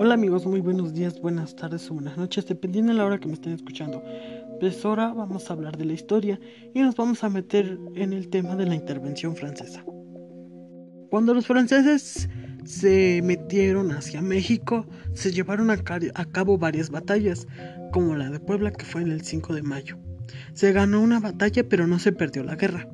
[0.00, 3.26] Hola amigos, muy buenos días, buenas tardes o buenas noches, dependiendo de la hora que
[3.26, 4.00] me estén escuchando.
[4.60, 6.38] Pues ahora vamos a hablar de la historia
[6.72, 9.84] y nos vamos a meter en el tema de la intervención francesa.
[11.10, 12.28] Cuando los franceses
[12.62, 17.48] se metieron hacia México, se llevaron a, cabo varias batallas,
[17.90, 19.98] como la de Puebla que fue en el 5 de mayo.
[20.52, 22.88] Se ganó una batalla pero no se perdió la guerra.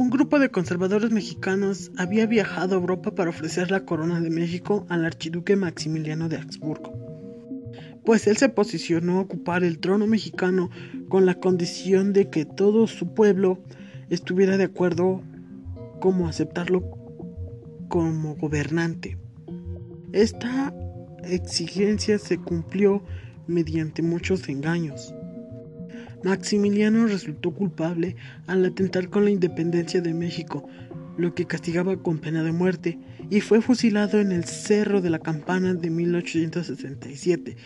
[0.00, 4.86] Un grupo de conservadores mexicanos había viajado a Europa para ofrecer la corona de México
[4.88, 6.94] al archiduque Maximiliano de Habsburgo,
[8.02, 10.70] pues él se posicionó a ocupar el trono mexicano
[11.10, 13.58] con la condición de que todo su pueblo
[14.08, 15.20] estuviera de acuerdo
[16.00, 16.82] como aceptarlo
[17.88, 19.18] como gobernante.
[20.12, 20.72] Esta
[21.24, 23.02] exigencia se cumplió
[23.46, 25.14] mediante muchos engaños.
[26.22, 28.16] Maximiliano resultó culpable
[28.46, 30.68] al atentar con la independencia de México,
[31.16, 32.98] lo que castigaba con pena de muerte,
[33.30, 37.56] y fue fusilado en el Cerro de la Campana de 1867.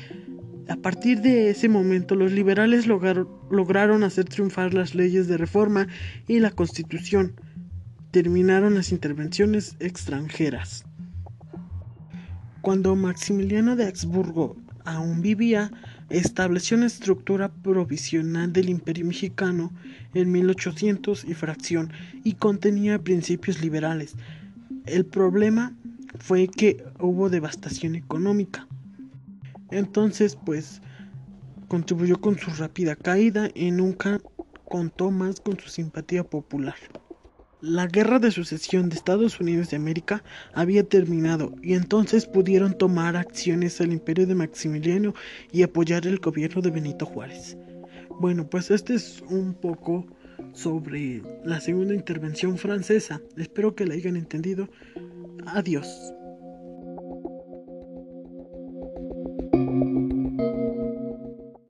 [0.69, 5.89] A partir de ese momento los liberales lograron hacer triunfar las leyes de reforma
[6.27, 7.35] y la constitución.
[8.13, 10.85] Terminaron las intervenciones extranjeras.
[12.63, 15.71] Cuando Maximiliano de Habsburgo aún vivía,
[16.11, 19.73] estableció una estructura provisional del Imperio Mexicano
[20.15, 24.15] en 1800 y fracción y contenía principios liberales.
[24.87, 25.75] El problema
[26.19, 28.67] fue que hubo devastación económica.
[29.71, 30.81] Entonces, pues,
[31.69, 34.21] contribuyó con su rápida caída y nunca
[34.65, 36.77] contó más con su simpatía popular.
[37.61, 43.17] La guerra de sucesión de Estados Unidos de América había terminado y entonces pudieron tomar
[43.17, 45.15] acciones al imperio de Maximiliano
[45.51, 47.57] y apoyar el gobierno de Benito Juárez.
[48.21, 50.07] Bueno, pues este es un poco
[50.53, 53.21] sobre la segunda intervención francesa.
[53.37, 54.69] Espero que la hayan entendido.
[55.47, 55.89] Adiós.